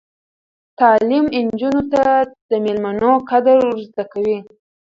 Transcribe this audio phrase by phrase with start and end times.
[0.79, 2.03] تعلیم نجونو ته
[2.49, 4.37] د میلمنو قدر ور زده کوي.